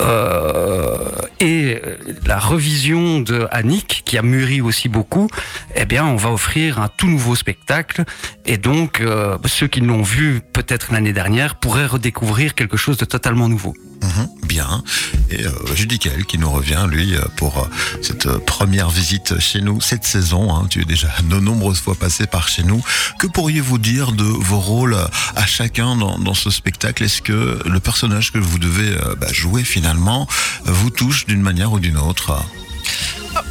euh, 0.00 0.96
et 1.40 1.80
la 2.26 2.38
revision 2.38 3.20
de 3.20 3.46
Annick 3.50 4.02
qui 4.04 4.16
a 4.18 4.22
mûri 4.22 4.60
aussi 4.60 4.88
beaucoup, 4.88 5.28
eh 5.74 5.84
bien 5.84 6.04
on 6.06 6.16
va 6.16 6.30
offrir 6.30 6.78
un 6.80 6.88
tout 6.88 7.08
nouveau 7.08 7.34
spectacle 7.34 8.04
et 8.46 8.56
donc 8.58 9.00
euh, 9.00 9.36
ceux 9.46 9.66
qui 9.66 9.80
l'ont 9.80 10.02
vu 10.02 10.40
peut-être 10.52 10.92
l'année 10.92 11.12
dernière 11.12 11.56
pourraient 11.56 11.86
redécouvrir 11.86 12.54
quelque 12.54 12.76
chose 12.76 12.96
de 12.96 13.04
totalement 13.04 13.48
nouveau. 13.48 13.74
Mhm, 14.02 14.28
bien. 14.46 14.82
Et 15.30 15.44
euh, 15.44 15.50
Judy 15.74 15.98
Kael 15.98 16.24
qui 16.24 16.38
nous 16.38 16.50
revient, 16.50 16.86
lui, 16.88 17.14
euh, 17.14 17.20
pour 17.36 17.58
euh, 17.58 17.66
cette 18.02 18.26
euh, 18.26 18.38
première 18.38 18.88
visite 18.90 19.38
chez 19.40 19.60
nous 19.60 19.80
cette 19.80 20.04
saison. 20.04 20.54
hein. 20.54 20.66
tu 20.70 20.80
es 20.82 20.84
déjà 20.84 21.08
de 21.24 21.40
nombreuses 21.40 21.80
fois 21.80 21.94
passé 21.94 22.26
par 22.26 22.48
chez 22.48 22.62
nous. 22.62 22.82
Que 23.18 23.26
pourriez-vous 23.26 23.78
dire 23.78 24.12
de 24.12 24.22
vos 24.22 24.60
rôles 24.60 24.96
à 25.36 25.46
chacun 25.46 25.96
dans, 25.96 26.18
dans 26.18 26.34
ce 26.34 26.50
spectacle? 26.50 27.02
Est-ce 27.04 27.22
que 27.22 27.58
le 27.64 27.80
personnage 27.80 28.32
que 28.32 28.38
vous 28.38 28.58
devez 28.58 28.88
euh, 28.90 29.14
bah, 29.20 29.32
jouer 29.32 29.64
finalement 29.64 30.26
vous 30.64 30.90
touche 30.90 31.26
d'une 31.26 31.42
manière 31.42 31.72
ou 31.72 31.80
d'une 31.80 31.98
autre? 31.98 32.40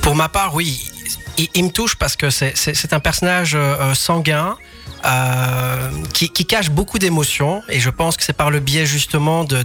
Pour 0.01 0.15
ma 0.15 0.29
part, 0.29 0.55
oui. 0.55 0.91
Il, 1.37 1.65
me 1.65 1.69
touche 1.69 1.95
parce 1.95 2.15
que 2.15 2.29
c'est- 2.29 2.93
un 2.93 2.99
personnage 2.99 3.53
euh, 3.53 3.75
euh, 3.79 3.93
sanguin 3.93 4.57
euh, 5.05 5.91
qui, 6.13 6.29
cache 6.29 6.71
beaucoup 6.71 6.97
d'émotions 6.97 7.61
et 7.69 7.79
je 7.79 7.91
pense 7.91 8.17
que 8.17 8.23
c'est 8.23 8.33
par 8.33 8.49
le 8.49 8.59
biais 8.59 8.87
justement 8.87 9.43
de, 9.43 9.63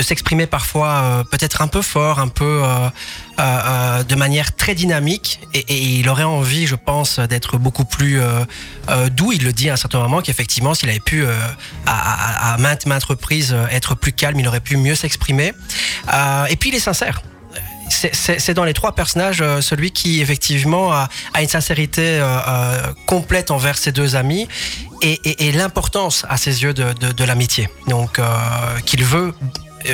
s'exprimer 0.00 0.46
parfois 0.46 1.24
peut-être 1.30 1.62
un 1.62 1.66
peu 1.66 1.82
fort, 1.82 2.20
un 2.20 2.28
peu 2.28 2.62
de 3.38 4.14
manière 4.14 4.54
très 4.54 4.74
dynamique 4.74 5.40
et, 5.54 5.98
il 5.98 6.08
aurait 6.08 6.22
envie, 6.22 6.66
je 6.66 6.76
pense, 6.76 7.18
d'être 7.18 7.58
beaucoup 7.58 7.84
plus 7.84 8.20
doux. 9.10 9.32
Il 9.32 9.42
le 9.44 9.52
dit 9.52 9.70
à 9.70 9.72
un 9.72 9.76
certain 9.76 9.98
moment 9.98 10.22
qu'effectivement, 10.22 10.74
s'il 10.74 10.88
avait 10.88 11.00
pu 11.00 11.26
à, 11.26 11.32
à, 11.86 12.54
à 12.54 12.56
maintes 12.58 12.86
maintes 12.86 13.04
reprises 13.04 13.56
être 13.72 13.96
plus 13.96 14.12
calme, 14.12 14.38
il 14.38 14.46
aurait 14.46 14.60
pu 14.60 14.76
mieux 14.76 14.94
s'exprimer. 14.94 15.52
Et 16.48 16.56
puis 16.56 16.70
il 16.70 16.76
est 16.76 16.80
sincère 16.80 17.22
c'est- 17.88 18.54
dans 18.54 18.64
les 18.64 18.74
trois 18.74 18.92
personnages 18.92 19.40
euh, 19.40 19.60
celui 19.60 19.90
qui 19.90 20.20
effectivement 20.20 20.92
a, 20.92 21.08
a 21.32 21.42
une 21.42 21.48
sincérité 21.48 22.18
euh, 22.20 22.38
euh, 22.48 22.82
complète 23.06 23.50
envers 23.50 23.76
ses 23.78 23.92
deux 23.92 24.16
amis 24.16 24.48
et, 25.02 25.20
et- 25.24 25.48
et 25.48 25.52
l'importance 25.52 26.24
à 26.28 26.36
ses 26.36 26.62
yeux 26.62 26.74
de, 26.74 26.92
de- 26.94 27.12
de 27.12 27.24
l'amitié. 27.24 27.68
Donc 27.88 28.18
euh, 28.18 28.24
qu'il 28.86 29.04
veut 29.04 29.34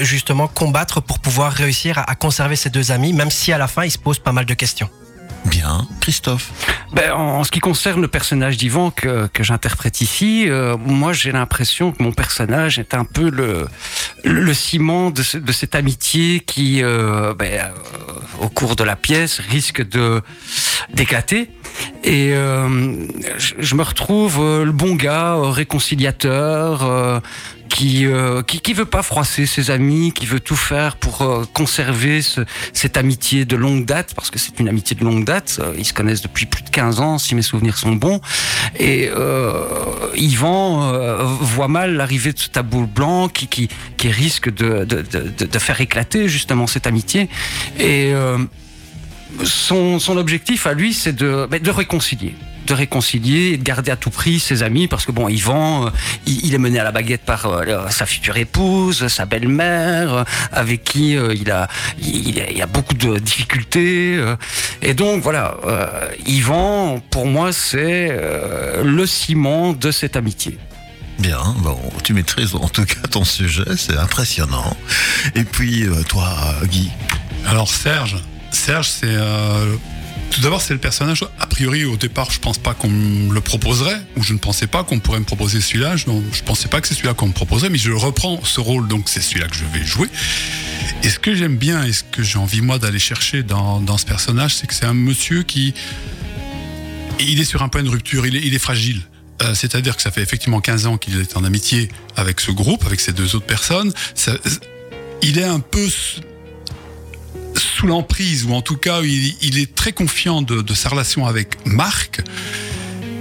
justement 0.03 0.47
combattre 0.49 1.01
pour 1.01 1.19
pouvoir 1.19 1.53
réussir 1.53 1.99
à, 1.99 2.11
à 2.11 2.15
conserver 2.15 2.57
ses 2.57 2.71
deux 2.71 2.93
amis, 2.93 3.13
même 3.13 3.31
si 3.31 3.53
à 3.53 3.59
la 3.59 3.67
fin 3.69 3.85
il 3.85 3.91
se 3.91 3.99
pose 3.99 4.19
pas 4.19 4.33
mal 4.33 4.45
de 4.47 4.55
questions. 4.55 4.89
Bien. 5.47 5.89
Christophe 6.03 6.51
Ben, 6.93 7.13
en, 7.13 7.39
en 7.39 7.45
ce 7.45 7.51
qui 7.51 7.61
concerne 7.61 8.03
le 8.03 8.09
personnage 8.09 8.59
d'Ivan 8.59 8.91
que, 8.91 9.27
que 9.33 9.43
j'interprète 9.43 10.03
ici, 10.03 10.45
euh, 10.49 10.77
moi 10.77 11.15
j'ai 11.15 11.33
l'impression 11.33 11.93
que 11.93 12.03
mon 12.03 12.13
personnage 12.13 12.79
est 12.79 12.93
un 12.93 13.05
peu 13.07 13.31
le, 13.31 13.67
le, 14.25 14.55
ciment 14.55 15.11
de, 15.11 15.23
ce- 15.23 15.39
de 15.39 15.53
cette 15.53 15.75
amitié 15.75 16.41
qui, 16.41 16.83
euh, 16.83 17.35
ben, 17.35 17.53
euh, 17.53 17.65
au 18.45 18.49
cours 18.49 18.77
de 18.77 18.85
la 18.85 18.97
pièce, 18.97 19.41
risque 19.41 19.87
de 19.89 20.21
d'éclater. 20.95 21.51
Et 22.05 22.33
euh, 22.35 23.07
je, 23.39 23.75
me 23.75 23.83
retrouve 23.83 24.39
le 24.65 24.73
bon 24.73 24.95
gars, 24.97 25.37
réconciliateur, 25.39 27.23
qui, 27.81 28.05
euh, 28.05 28.43
qui 28.43 28.75
veut 28.75 28.85
pas 28.85 29.03
froisser 29.03 29.47
ses 29.47 29.71
amis, 29.71 30.13
qui 30.13 30.27
veut 30.27 30.39
tout 30.41 30.55
faire 30.55 30.97
pour 30.97 31.23
euh, 31.23 31.45
conserver 31.55 32.21
ce- 32.21 32.43
cette 32.75 32.99
amitié 32.99 33.47
de 33.47 33.57
longue 33.57 33.87
date, 33.87 34.13
parce 34.15 34.31
que 34.31 34.39
c'est 34.39 34.61
une 34.61 34.69
amitié 34.69 34.95
de 34.97 35.03
longue 35.03 35.25
date. 35.25 35.57
Euh, 35.61 35.73
Ils 35.79 35.87
se 35.87 35.95
connaissent 35.95 36.21
depuis 36.21 36.45
plus 36.45 36.63
de 36.63 36.69
15 36.69 37.01
ans, 37.01 37.17
si 37.17 37.35
mes 37.35 37.41
souvenirs 37.41 37.79
sont 37.79 37.93
bons. 37.93 38.21
Et 38.79 39.09
euh, 39.09 39.65
Yvan 40.15 40.93
euh, 40.93 41.25
voit 41.41 41.69
mal 41.69 41.95
l'arrivée 41.95 42.35
de 42.35 42.39
ce 42.39 42.49
tabou 42.51 42.87
blanc 42.87 43.29
qui, 43.29 43.47
qui, 43.47 43.71
qui 43.97 44.09
risque 44.11 44.53
de, 44.53 44.85
de, 44.85 45.01
de, 45.01 45.47
de- 45.47 45.59
faire 45.59 45.81
éclater 45.81 46.29
justement 46.29 46.67
cette 46.67 46.87
amitié. 46.87 47.31
Et 47.79 48.13
son, 49.45 49.99
son 49.99 50.19
objectif 50.19 50.67
à 50.67 50.75
lui, 50.75 50.93
c'est 50.93 51.15
de, 51.15 51.47
ben, 51.51 51.63
de 51.63 51.71
réconcilier 51.71 52.35
de 52.71 52.75
réconcilier 52.75 53.51
et 53.55 53.57
de 53.57 53.65
garder 53.65 53.91
à 53.91 53.97
tout 53.97 54.11
prix 54.11 54.39
ses 54.39 54.63
amis 54.63 54.87
parce 54.87 55.05
que 55.05 55.11
bon 55.11 55.29
Yvan 55.29 55.87
euh, 55.87 55.91
il, 56.27 56.47
il 56.47 56.55
est 56.55 56.59
mené 56.59 56.79
à 56.79 56.85
la 56.85 56.93
baguette 56.93 57.23
par 57.23 57.47
euh, 57.47 57.89
sa 57.91 58.07
future 58.07 58.37
épouse 58.37 59.09
sa 59.09 59.27
belle-mère 59.27 60.15
euh, 60.15 60.25
avec 60.53 60.85
qui 60.85 61.17
euh, 61.17 61.35
il 61.35 61.51
a 61.51 61.67
il, 62.01 62.39
il 62.39 62.63
a- 62.63 62.67
beaucoup 62.67 62.95
de 62.95 63.19
difficultés 63.19 64.17
euh, 64.19 64.37
et 64.83 64.95
donc 64.95 65.21
voilà 65.23 65.57
euh, 65.67 65.87
Yvan 66.27 67.01
pour 67.11 67.27
moi 67.27 67.53
c'est 67.53 68.09
euh, 68.13 68.85
le 68.85 69.05
ciment 69.07 69.73
de 69.73 69.91
cette 69.91 70.15
amitié. 70.17 70.57
Bien, 71.19 71.41
bon, 71.59 71.79
tu 72.05 72.15
maîtrises 72.15 72.55
en 72.55 72.69
tout 72.69 72.85
cas 72.85 73.03
ton 73.11 73.25
sujet, 73.25 73.65
c'est 73.77 73.97
impressionnant. 73.97 74.75
Et 75.35 75.45
puis, 75.45 75.85
euh, 75.87 76.03
toi, 76.09 76.29
euh, 76.63 76.67
Guy. 76.67 76.91
Alors 77.47 77.69
Serge, 77.69 78.17
Serge, 78.51 78.89
c'est 78.89 79.05
euh, 79.07 79.77
tout 80.31 80.41
d'abord 80.41 80.63
c'est 80.63 80.75
le 80.75 80.81
personnage. 80.81 81.25
A 81.39 81.47
priori, 81.47 81.85
au 81.85 81.97
départ, 81.97 82.31
je 82.31 82.39
pense 82.39 82.59
pas 82.59 82.75
qu'on 82.75 82.89
me 82.89 83.33
le 83.35 83.41
proposerait, 83.41 84.01
ou 84.17 84.23
je 84.23 84.33
ne 84.33 84.39
pensais 84.39 84.67
pas 84.67 84.85
qu'on 84.85 84.99
pourrait 84.99 85.21
me 85.21 85.25
proposer 85.25 85.61
celui-là. 85.61 85.97
Je, 85.97 86.05
je 86.33 86.43
pensais 86.43 86.69
pas 86.69 86.81
que 86.81 86.89
c'est 86.89 86.95
celui-là 86.95 87.15
qu'on 87.15 87.29
me 87.29 87.33
proposerait, 87.33 87.71
mais 87.71 87.79
je 87.79 87.93
reprends 87.93 88.41
ce 88.45 88.61
rôle, 88.61 88.89
donc 88.89 89.09
c'est 89.09 89.21
celui-là 89.21 89.49
que 89.49 89.57
je 89.57 89.65
vais 89.65 89.85
jouer. 89.85 90.09
Et 91.03 91.09
ce 91.09 91.19
que 91.19 91.35
j'aime 91.35 91.57
bien 91.57 91.85
et 91.85 91.93
ce 91.93 92.05
que 92.05 92.23
j'ai 92.23 92.39
envie 92.39 92.61
moi 92.61 92.79
d'aller 92.79 92.99
chercher 92.99 93.43
dans, 93.43 93.81
dans 93.81 93.99
ce 93.99 94.07
personnage, 94.07 94.55
c'est 94.55 94.67
que 94.67 94.75
c'est 94.75 94.87
un 94.87 94.95
monsieur 94.95 95.43
qui, 95.43 95.75
il 97.19 97.41
est 97.41 97.45
sur 97.45 97.63
un 97.63 97.69
point 97.69 97.83
de 97.83 97.89
rupture, 97.89 98.27
il 98.27 98.37
est, 98.37 98.43
il 98.43 98.55
est 98.55 98.59
fragile. 98.59 99.03
Euh, 99.43 99.55
C'est-à-dire 99.55 99.97
que 99.97 100.03
ça 100.03 100.11
fait 100.11 100.23
effectivement 100.23 100.61
15 100.61 100.87
ans 100.87 100.99
qu'il 100.99 101.19
est 101.19 101.37
en 101.37 101.45
amitié 101.45 101.89
avec 102.17 102.41
ce 102.41 102.51
groupe, 102.51 102.85
avec 102.87 103.01
ces 103.01 103.13
deux 103.13 103.35
autres 103.37 103.47
personnes. 103.47 103.93
Il 105.23 105.39
est 105.39 105.45
un 105.45 105.61
peu 105.61 105.87
l'emprise, 107.87 108.45
ou 108.45 108.55
en 108.55 108.63
tout 108.63 108.77
cas, 108.77 109.03
il, 109.03 109.35
il 109.43 109.59
est 109.59 109.75
très 109.75 109.93
confiant 109.93 110.43
de, 110.43 110.63
de 110.63 110.75
sa 110.75 110.89
relation 110.89 111.27
avec 111.27 111.67
Marc. 111.67 112.23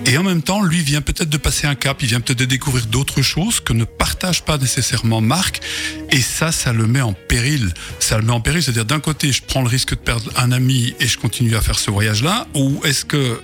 Et 0.05 0.17
en 0.17 0.23
même 0.23 0.41
temps, 0.41 0.63
lui 0.63 0.81
vient 0.81 1.01
peut-être 1.01 1.29
de 1.29 1.37
passer 1.37 1.67
un 1.67 1.75
cap, 1.75 2.01
il 2.01 2.07
vient 2.07 2.19
peut-être 2.19 2.39
de 2.39 2.45
découvrir 2.45 2.87
d'autres 2.87 3.21
choses 3.21 3.59
que 3.59 3.73
ne 3.73 3.83
partage 3.83 4.43
pas 4.43 4.57
nécessairement 4.57 5.21
Marc. 5.21 5.61
Et 6.09 6.21
ça, 6.21 6.51
ça 6.51 6.73
le 6.73 6.87
met 6.87 7.01
en 7.01 7.13
péril. 7.13 7.71
Ça 7.99 8.17
le 8.17 8.23
met 8.23 8.31
en 8.31 8.41
péril, 8.41 8.63
c'est-à-dire 8.63 8.85
d'un 8.85 8.99
côté, 8.99 9.31
je 9.31 9.43
prends 9.43 9.61
le 9.61 9.67
risque 9.67 9.91
de 9.91 9.99
perdre 9.99 10.31
un 10.37 10.51
ami 10.51 10.95
et 10.99 11.05
je 11.05 11.17
continue 11.17 11.55
à 11.55 11.61
faire 11.61 11.77
ce 11.77 11.91
voyage-là, 11.91 12.47
ou 12.55 12.81
est-ce 12.85 13.05
que 13.05 13.39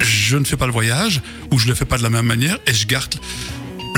je 0.00 0.36
ne 0.38 0.44
fais 0.44 0.56
pas 0.56 0.66
le 0.66 0.72
voyage, 0.72 1.20
ou 1.50 1.58
je 1.58 1.68
le 1.68 1.74
fais 1.74 1.84
pas 1.84 1.98
de 1.98 2.02
la 2.02 2.10
même 2.10 2.26
manière 2.26 2.58
et 2.66 2.72
je 2.72 2.86
garde 2.86 3.16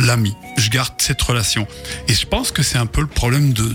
l'ami. 0.01 0.35
Je 0.57 0.71
garde 0.71 0.93
cette 0.99 1.21
relation. 1.23 1.67
Et 2.09 2.15
je 2.15 2.27
pense 2.27 2.51
que 2.51 2.63
c'est 2.63 2.79
un 2.79 2.87
peu 2.87 3.01
le 3.01 3.07
problème 3.07 3.53
de, 3.53 3.75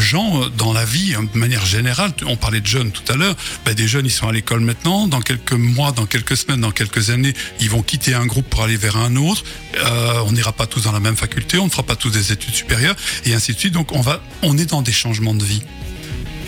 gens 0.00 0.48
dans 0.56 0.72
la 0.72 0.84
vie, 0.84 1.14
hein, 1.14 1.24
de 1.32 1.38
manière 1.38 1.64
générale. 1.64 2.12
On 2.26 2.36
parlait 2.36 2.60
de 2.60 2.66
jeunes 2.66 2.90
tout 2.90 3.12
à 3.12 3.16
l'heure. 3.16 3.36
Ben, 3.64 3.74
des 3.74 3.86
jeunes, 3.86 4.06
ils 4.06 4.10
sont 4.10 4.28
à 4.28 4.32
l'école 4.32 4.60
maintenant. 4.60 5.06
Dans 5.06 5.20
quelques 5.20 5.52
mois, 5.52 5.92
dans 5.92 6.06
quelques 6.06 6.36
semaines, 6.36 6.60
dans 6.60 6.70
quelques 6.70 7.10
années, 7.10 7.34
ils 7.60 7.70
vont 7.70 7.82
quitter 7.82 8.14
un 8.14 8.26
groupe 8.26 8.48
pour 8.48 8.62
aller 8.62 8.76
vers 8.76 8.96
un 8.96 9.16
autre. 9.16 9.44
Euh, 9.76 10.22
on 10.26 10.32
n'ira 10.32 10.52
pas 10.52 10.66
tous 10.66 10.82
dans 10.82 10.92
la 10.92 11.00
même 11.00 11.16
faculté, 11.16 11.58
on 11.58 11.66
ne 11.66 11.70
fera 11.70 11.82
pas 11.82 11.96
tous 11.96 12.10
des 12.10 12.32
études 12.32 12.54
supérieures, 12.54 12.96
et 13.24 13.34
ainsi 13.34 13.52
de 13.52 13.58
suite. 13.58 13.74
Donc 13.74 13.92
on 13.92 14.00
va, 14.00 14.22
on 14.42 14.58
est 14.58 14.66
dans 14.66 14.82
des 14.82 14.92
changements 14.92 15.34
de 15.34 15.44
vie. 15.44 15.62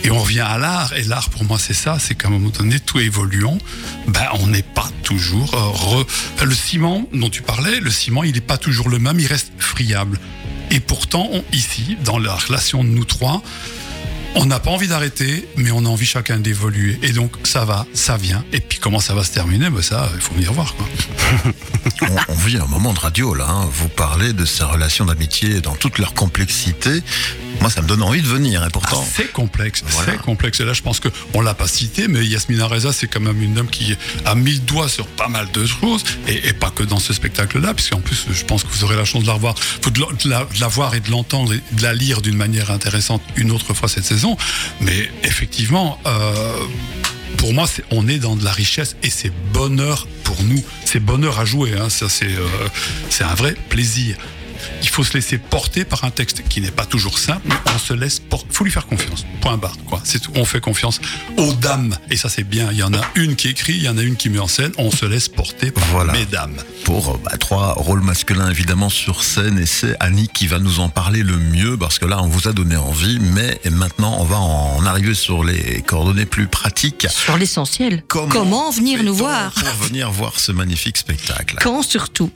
Et 0.03 0.11
on 0.11 0.19
revient 0.19 0.41
à 0.41 0.57
l'art, 0.57 0.93
et 0.93 1.03
l'art 1.03 1.29
pour 1.29 1.45
moi 1.45 1.57
c'est 1.57 1.73
ça, 1.73 1.97
c'est 1.99 2.15
qu'à 2.15 2.27
un 2.27 2.31
moment 2.31 2.49
donné, 2.49 2.79
tout 2.79 2.99
évoluant, 2.99 3.57
ben, 4.07 4.27
on 4.39 4.47
n'est 4.47 4.61
pas 4.61 4.89
toujours... 5.03 5.53
Euh, 5.55 6.03
le 6.43 6.55
ciment 6.55 7.07
dont 7.13 7.29
tu 7.29 7.41
parlais, 7.41 7.79
le 7.79 7.89
ciment, 7.89 8.23
il 8.23 8.33
n'est 8.33 8.41
pas 8.41 8.57
toujours 8.57 8.89
le 8.89 8.99
même, 8.99 9.19
il 9.19 9.27
reste 9.27 9.53
friable. 9.57 10.19
Et 10.71 10.79
pourtant, 10.79 11.29
on, 11.31 11.43
ici, 11.53 11.97
dans 12.03 12.17
la 12.17 12.35
relation 12.35 12.83
de 12.83 12.89
nous 12.89 13.05
trois, 13.05 13.41
on 14.35 14.45
n'a 14.45 14.59
pas 14.59 14.71
envie 14.71 14.87
d'arrêter, 14.87 15.47
mais 15.57 15.71
on 15.71 15.85
a 15.85 15.89
envie 15.89 16.05
chacun 16.05 16.39
d'évoluer. 16.39 16.97
Et 17.01 17.11
donc, 17.11 17.33
ça 17.43 17.65
va, 17.65 17.85
ça 17.93 18.17
vient. 18.17 18.43
Et 18.51 18.59
puis, 18.59 18.79
comment 18.79 18.99
ça 18.99 19.13
va 19.13 19.23
se 19.23 19.31
terminer? 19.31 19.69
Ben 19.69 19.81
Ça, 19.81 20.09
il 20.15 20.21
faut 20.21 20.33
venir 20.33 20.53
voir. 20.53 20.75
Quoi. 20.75 20.87
on, 22.01 22.33
on, 22.33 22.35
vit 22.35 22.57
un 22.57 22.65
moment 22.65 22.93
de 22.93 22.99
radio, 22.99 23.35
là. 23.35 23.47
Hein. 23.47 23.69
Vous 23.71 23.89
parlez 23.89 24.33
de 24.33 24.45
ces 24.45 24.63
relations 24.63 25.05
d'amitié 25.05 25.61
dans 25.61 25.75
toute 25.75 25.99
leur 25.99 26.13
complexité. 26.13 27.03
Moi, 27.61 27.69
ça 27.69 27.81
me 27.81 27.87
donne 27.87 28.01
envie 28.01 28.21
de 28.21 28.27
venir. 28.27 28.65
Et 28.65 28.69
pourtant. 28.69 29.01
Ah, 29.03 29.11
c'est 29.15 29.31
complexe. 29.31 29.83
Voilà. 29.87 30.13
C'est 30.13 30.21
complexe. 30.21 30.59
Et 30.59 30.65
là, 30.65 30.73
je 30.73 30.81
pense 30.81 30.99
qu'on 30.99 31.39
ne 31.39 31.45
l'a 31.45 31.53
pas 31.53 31.67
cité, 31.67 32.07
mais 32.07 32.25
Yasmina 32.25 32.67
Reza, 32.67 32.91
c'est 32.91 33.07
quand 33.07 33.21
même 33.21 33.41
une 33.41 33.53
dame 33.53 33.67
qui 33.67 33.95
a 34.25 34.35
mis 34.35 34.53
le 34.53 34.59
doigt 34.59 34.89
sur 34.89 35.07
pas 35.07 35.27
mal 35.27 35.51
de 35.51 35.65
choses. 35.65 36.03
Et, 36.27 36.47
et 36.47 36.53
pas 36.53 36.71
que 36.71 36.83
dans 36.83 36.99
ce 36.99 37.13
spectacle-là, 37.13 37.73
puisqu'en 37.73 38.01
plus, 38.01 38.25
je 38.31 38.43
pense 38.45 38.63
que 38.63 38.69
vous 38.69 38.83
aurez 38.83 38.95
la 38.95 39.05
chance 39.05 39.23
de 39.23 39.27
la 39.27 39.33
revoir. 39.33 39.55
faut 39.57 39.91
de 39.91 39.99
la, 40.29 40.45
de 40.45 40.59
la 40.59 40.67
voir 40.67 40.95
et 40.95 40.99
de 40.99 41.11
l'entendre 41.11 41.53
et 41.53 41.61
de 41.71 41.81
la 41.81 41.93
lire 41.93 42.21
d'une 42.21 42.37
manière 42.37 42.71
intéressante 42.71 43.21
une 43.35 43.51
autre 43.51 43.73
fois 43.73 43.87
cette 43.87 44.05
saison. 44.05 44.22
Mais 44.81 45.09
effectivement, 45.23 45.99
euh, 46.05 46.57
pour 47.37 47.53
moi, 47.53 47.67
est, 47.67 47.83
on 47.91 48.07
est 48.07 48.19
dans 48.19 48.35
de 48.35 48.43
la 48.43 48.51
richesse 48.51 48.95
et 49.03 49.09
c'est 49.09 49.31
bonheur 49.51 50.07
pour 50.23 50.41
nous. 50.43 50.63
C'est 50.85 50.99
bonheur 50.99 51.39
à 51.39 51.45
jouer. 51.45 51.73
Hein. 51.77 51.89
Ça, 51.89 52.09
c'est 52.09 52.33
euh, 52.35 53.23
un 53.23 53.35
vrai 53.35 53.55
plaisir. 53.69 54.17
Il 54.81 54.89
faut 54.89 55.03
se 55.03 55.13
laisser 55.13 55.37
porter 55.37 55.85
par 55.85 56.03
un 56.03 56.11
texte 56.11 56.43
qui 56.47 56.61
n'est 56.61 56.71
pas 56.71 56.85
toujours 56.85 57.17
simple, 57.19 57.41
mais 57.45 57.55
on 57.73 57.79
se 57.79 57.93
laisse 57.93 58.19
porter. 58.19 58.47
Il 58.49 58.55
faut 58.55 58.63
lui 58.63 58.71
faire 58.71 58.87
confiance. 58.87 59.25
Point 59.41 59.57
barre. 59.57 59.77
Quoi. 59.87 60.01
Tout. 60.21 60.31
On 60.35 60.45
fait 60.45 60.61
confiance 60.61 60.99
aux 61.37 61.53
dames. 61.53 61.95
Et 62.09 62.17
ça, 62.17 62.29
c'est 62.29 62.43
bien. 62.43 62.69
Il 62.71 62.77
y 62.77 62.83
en 62.83 62.93
a 62.93 63.01
une 63.15 63.35
qui 63.35 63.49
écrit, 63.49 63.73
il 63.73 63.83
y 63.83 63.89
en 63.89 63.97
a 63.97 64.01
une 64.01 64.15
qui 64.15 64.29
met 64.29 64.39
en 64.39 64.47
scène. 64.47 64.71
On 64.77 64.91
se 64.91 65.05
laisse 65.05 65.27
porter 65.27 65.71
par 65.71 65.83
voilà. 65.85 66.13
mesdames. 66.13 66.55
Pour 66.85 67.17
bah, 67.17 67.37
trois 67.39 67.73
rôles 67.73 68.01
masculins, 68.01 68.49
évidemment, 68.49 68.89
sur 68.89 69.23
scène. 69.23 69.57
Et 69.59 69.65
c'est 69.65 69.95
Annie 69.99 70.29
qui 70.33 70.47
va 70.47 70.59
nous 70.59 70.79
en 70.79 70.89
parler 70.89 71.23
le 71.23 71.37
mieux, 71.37 71.77
parce 71.77 71.99
que 71.99 72.05
là, 72.05 72.21
on 72.21 72.27
vous 72.27 72.47
a 72.47 72.53
donné 72.53 72.75
envie. 72.75 73.19
Mais 73.19 73.59
maintenant, 73.71 74.17
on 74.19 74.23
va 74.23 74.37
en 74.37 74.85
arriver 74.85 75.13
sur 75.13 75.43
les 75.43 75.81
coordonnées 75.81 76.25
plus 76.25 76.47
pratiques. 76.47 77.07
Sur 77.09 77.37
l'essentiel. 77.37 78.03
Comment, 78.07 78.29
Comment, 78.29 78.71
venir 78.71 79.03
nous 79.03 79.15
voir 79.15 79.51
Pour 79.53 79.87
venir 79.87 80.11
voir 80.11 80.39
ce 80.39 80.51
magnifique 80.51 80.97
spectacle? 80.97 81.57
Quand 81.61 81.81
surtout? 81.81 82.31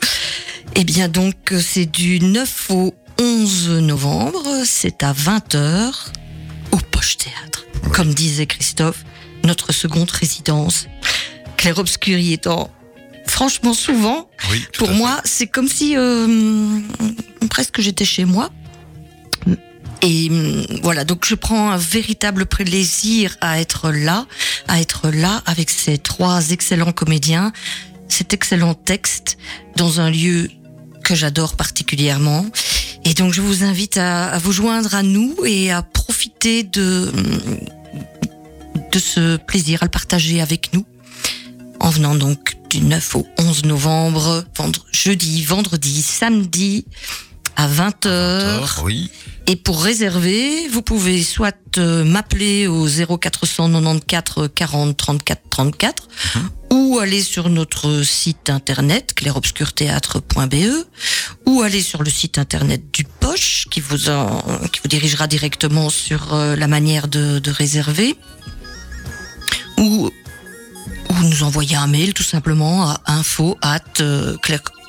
Eh 0.80 0.84
bien, 0.84 1.10
donc, 1.10 1.56
c'est 1.60 1.88
du 1.88 2.20
9 2.20 2.70
au 2.70 2.94
11 3.20 3.70
novembre, 3.82 4.62
c'est 4.64 5.02
à 5.02 5.12
20h 5.12 5.92
au 6.72 6.78
Poche 6.78 7.18
Théâtre. 7.18 7.66
Comme 7.94 8.14
disait 8.14 8.46
Christophe, 8.46 9.04
notre 9.44 9.74
seconde 9.74 10.12
résidence. 10.12 10.86
Claire 11.58 11.80
Obscur 11.80 12.20
y 12.20 12.32
étant 12.32 12.70
franchement 13.26 13.74
souvent, 13.74 14.30
oui, 14.52 14.64
pour 14.78 14.92
moi, 14.92 15.20
c'est 15.26 15.48
comme 15.48 15.68
si 15.68 15.98
euh, 15.98 16.80
presque 17.50 17.82
j'étais 17.82 18.06
chez 18.06 18.26
moi. 18.26 18.52
Et 20.04 20.30
voilà, 20.84 21.06
donc 21.06 21.26
je 21.26 21.34
prends 21.34 21.72
un 21.72 21.78
véritable 21.78 22.46
plaisir 22.46 23.36
à 23.42 23.60
être 23.60 23.90
là, 23.90 24.28
à 24.68 24.80
être 24.80 25.10
là 25.10 25.42
avec 25.48 25.72
ces 25.72 25.98
trois 25.98 26.52
excellents 26.52 26.92
comédiens, 26.92 27.52
cet 28.08 28.32
excellent 28.32 28.76
texte 28.76 29.40
dans 29.76 30.00
un 30.02 30.12
lieu 30.12 30.50
que 31.08 31.16
j'adore 31.16 31.56
particulièrement. 31.56 32.46
Et 33.06 33.14
donc 33.14 33.32
je 33.32 33.40
vous 33.40 33.64
invite 33.64 33.96
à, 33.96 34.38
vous 34.40 34.52
joindre 34.52 34.94
à 34.94 35.04
nous 35.04 35.38
et 35.46 35.72
à 35.72 35.82
profiter 35.82 36.64
de, 36.64 37.10
de 38.92 39.00
ce 39.00 39.38
plaisir, 39.38 39.82
à 39.84 39.86
le 39.86 39.90
partager 39.90 40.42
avec 40.42 40.74
nous. 40.74 40.86
En 41.80 41.92
venant 41.92 42.14
donc 42.14 42.58
du 42.70 42.82
9 42.82 43.16
au 43.16 43.28
11 43.40 43.64
novembre, 43.64 44.44
vendre, 44.58 44.86
jeudi, 44.92 45.46
vendredi, 45.46 46.02
samedi, 46.02 46.84
à 47.58 47.68
20h. 47.68 48.62
20h 48.62 48.84
oui. 48.84 49.12
Et 49.48 49.56
pour 49.56 49.82
réserver, 49.82 50.68
vous 50.70 50.82
pouvez 50.82 51.24
soit 51.24 51.56
euh, 51.78 52.04
m'appeler 52.04 52.68
au 52.68 52.86
0494 52.86 54.50
40 54.54 54.98
34 54.98 55.42
34 55.50 56.08
mmh. 56.36 56.40
ou 56.74 57.00
aller 57.00 57.22
sur 57.22 57.50
notre 57.50 58.04
site 58.04 58.50
internet 58.50 59.14
clairobscurthéâtre.be 59.16 60.86
ou 61.46 61.62
aller 61.62 61.82
sur 61.82 62.04
le 62.04 62.10
site 62.10 62.38
internet 62.38 62.94
du 62.94 63.06
Poche 63.06 63.68
qui 63.72 63.80
vous 63.80 64.10
en, 64.10 64.44
qui 64.72 64.82
vous 64.82 64.90
dirigera 64.90 65.28
directement 65.28 65.90
sur 65.90 66.34
euh, 66.34 66.56
la 66.56 66.68
manière 66.68 67.08
de, 67.08 67.40
de 67.40 67.52
réserver 67.52 68.18
ou 69.78 70.12
ou 71.10 71.14
nous 71.24 71.44
envoyer 71.44 71.78
un 71.78 71.88
mail 71.88 72.14
tout 72.14 72.24
simplement 72.24 72.90
à 72.90 73.02
info 73.06 73.58
at 73.62 73.80
euh, 74.02 74.36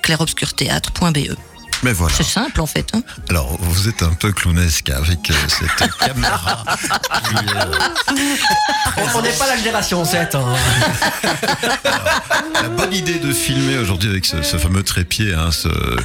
clairobscurthéâtre.be. 0.02 1.36
Mais 1.82 1.92
voilà. 1.92 2.14
C'est 2.16 2.24
simple 2.24 2.60
en 2.60 2.66
fait. 2.66 2.88
Hein 2.94 3.02
Alors 3.28 3.56
vous 3.60 3.88
êtes 3.88 4.02
un 4.02 4.12
peu 4.14 4.32
clownesque 4.32 4.90
avec 4.90 5.30
euh, 5.30 5.34
cette 5.48 5.90
caméra. 5.98 6.64
Qui, 7.28 7.34
euh... 7.36 7.64
On 9.14 9.22
n'est 9.22 9.32
pas 9.32 9.46
la 9.46 9.56
génération 9.56 10.04
7. 10.04 10.34
Hein. 10.34 10.54
Alors, 11.84 12.22
la 12.62 12.68
bonne 12.68 12.92
idée 12.92 13.18
de 13.18 13.32
filmer 13.32 13.78
aujourd'hui 13.78 14.10
avec 14.10 14.24
ce, 14.24 14.42
ce, 14.42 14.56
fameux 14.56 14.82
trépied, 14.82 15.34
hein, 15.34 15.50
ce 15.50 15.68
euh, 15.68 15.96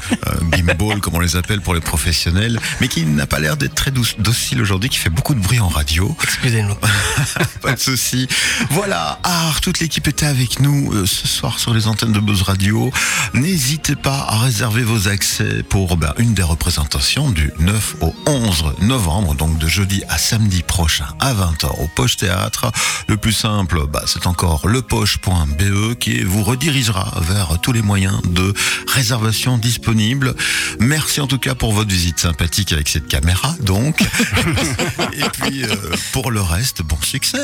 gimbal 0.51 0.99
comme 1.01 1.15
on 1.15 1.19
les 1.19 1.35
appelle 1.35 1.61
pour 1.61 1.73
les 1.73 1.81
professionnels, 1.81 2.59
mais 2.81 2.87
qui 2.87 3.05
n'a 3.05 3.25
pas 3.25 3.39
l'air 3.39 3.57
d'être 3.57 3.75
très 3.75 3.91
douce, 3.91 4.15
docile 4.19 4.61
aujourd'hui, 4.61 4.89
qui 4.89 4.97
fait 4.97 5.09
beaucoup 5.09 5.33
de 5.33 5.39
bruit 5.39 5.59
en 5.59 5.67
radio. 5.67 6.15
Excusez-nous. 6.23 6.75
pas 7.61 7.73
de 7.73 7.79
souci. 7.79 8.27
Voilà, 8.69 9.19
Art, 9.23 9.61
toute 9.61 9.79
l'équipe 9.79 10.07
était 10.07 10.25
avec 10.25 10.59
nous 10.59 10.91
euh, 10.93 11.05
ce 11.05 11.27
soir 11.27 11.59
sur 11.59 11.73
les 11.73 11.87
antennes 11.87 12.11
de 12.11 12.19
Buzz 12.19 12.43
Radio. 12.43 12.91
N'hésitez 13.33 13.95
pas 13.95 14.25
à 14.29 14.39
réserver 14.39 14.83
vos 14.83 15.07
accès 15.07 15.62
pour 15.69 15.97
ben, 15.97 16.13
une 16.17 16.33
des 16.33 16.43
représentations 16.43 17.29
du 17.29 17.51
9 17.59 17.95
au 18.01 18.13
11 18.25 18.75
novembre, 18.81 19.35
donc 19.35 19.57
de 19.57 19.67
jeudi 19.67 20.03
à 20.09 20.17
samedi 20.17 20.61
prochain 20.61 21.07
à 21.19 21.33
20h 21.33 21.81
au 21.81 21.87
Poche 21.95 22.17
Théâtre. 22.17 22.71
Le 23.07 23.17
plus 23.17 23.33
simple, 23.33 23.87
ben, 23.87 24.01
c'est 24.05 24.27
encore 24.27 24.67
lepoche.be 24.67 25.97
qui 25.99 26.23
vous 26.23 26.43
redirigera 26.43 27.13
vers 27.21 27.59
tous 27.61 27.71
les 27.71 27.81
moyens 27.81 28.21
de 28.23 28.53
réservation 28.87 29.57
disponibles. 29.57 30.35
Merci 30.79 31.21
en 31.21 31.27
tout 31.27 31.39
cas 31.39 31.55
pour 31.55 31.73
votre 31.73 31.89
visite 31.89 32.19
sympathique 32.19 32.73
avec 32.73 32.89
cette 32.89 33.07
caméra, 33.07 33.55
donc. 33.61 34.01
Et 35.13 35.29
puis 35.31 35.63
euh, 35.63 35.75
pour 36.11 36.31
le 36.31 36.41
reste, 36.41 36.81
bon 36.81 36.99
succès. 37.01 37.43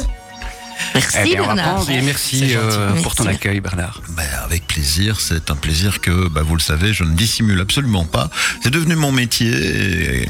Merci 0.95 1.17
eh 1.21 1.23
bien, 1.23 1.41
Bernard. 1.41 1.89
Et 1.89 2.01
merci, 2.01 2.55
euh, 2.55 2.89
merci 2.89 3.03
pour 3.03 3.15
ton 3.15 3.25
accueil 3.25 3.59
Bernard. 3.59 4.01
Ben, 4.09 4.23
avec 4.43 4.67
plaisir, 4.67 5.19
c'est 5.19 5.51
un 5.51 5.55
plaisir 5.55 6.01
que, 6.01 6.27
ben, 6.29 6.41
vous 6.41 6.55
le 6.55 6.61
savez, 6.61 6.93
je 6.93 7.03
ne 7.03 7.15
dissimule 7.15 7.59
absolument 7.59 8.05
pas. 8.05 8.29
C'est 8.61 8.71
devenu 8.71 8.95
mon 8.95 9.11
métier 9.11 9.51
et 9.51 10.29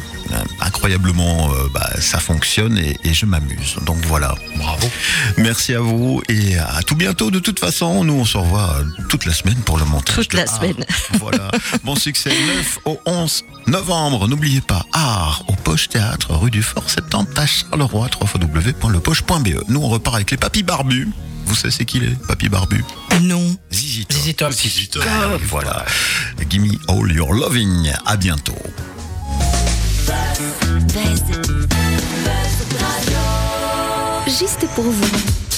incroyablement, 0.62 1.52
euh, 1.54 1.68
ben, 1.74 1.86
ça 2.02 2.20
fonctionne 2.20 2.78
et, 2.78 2.98
et 3.04 3.14
je 3.14 3.26
m'amuse. 3.26 3.76
Donc 3.86 3.98
voilà. 4.06 4.36
Bravo. 4.58 4.90
Merci 5.38 5.74
à 5.74 5.80
vous 5.82 6.22
et 6.30 6.58
à 6.58 6.82
tout 6.86 6.96
bientôt. 6.96 7.32
De 7.32 7.40
toute 7.40 7.60
façon, 7.60 8.04
nous 8.04 8.14
on 8.14 8.26
se 8.26 8.38
revoit 8.38 8.78
toute 9.10 9.26
la 9.26 9.34
semaine 9.34 9.58
pour 9.66 9.78
le 9.78 9.86
montage. 9.86 10.16
Toute 10.16 10.34
la 10.34 10.44
Art. 10.44 10.56
semaine. 10.56 10.76
Voilà. 11.20 11.52
Bon 11.84 11.96
succès 11.96 12.30
9 12.30 12.80
au 12.86 13.00
11 13.06 13.44
novembre. 13.68 14.28
N'oubliez 14.28 14.62
pas, 14.62 14.86
Art 14.94 15.44
au 15.48 15.54
Poche 15.54 15.90
Théâtre, 15.90 16.34
rue 16.36 16.52
du 16.52 16.64
Fort 16.64 16.90
70 16.90 17.38
à 17.40 17.46
Charleroi, 17.46 18.10
www.lepoche.be. 18.22 19.70
Nous 19.70 19.82
on 19.82 19.90
repart 19.90 20.16
avec 20.16 20.32
les 20.32 20.38
papis 20.38 20.64
barbus. 20.64 21.08
Vous 21.46 21.56
savez 21.56 21.72
c'est 21.72 21.86
qui 21.86 22.00
les 22.00 22.12
papis 22.28 22.48
barbus? 22.50 22.84
Non. 23.22 23.56
Zizi 23.72 24.06
Top. 24.06 24.18
Zizi 24.20 24.36
Top. 24.36 24.54
Zizi 24.54 24.88
Top. 24.90 25.04
Voilà. 25.50 25.86
Give 26.50 26.62
me 26.62 26.78
all 26.88 27.12
your 27.12 27.34
loving. 27.34 27.92
À 28.06 28.16
bientôt. 28.18 28.56
Juste 34.27 34.67
pour 34.75 34.86
vous. 34.86 35.49